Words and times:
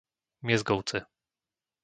Miezgovce 0.45 0.99